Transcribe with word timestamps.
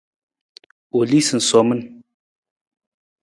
U 0.97 0.99
lii 1.09 1.25
sunsomin. 1.27 1.81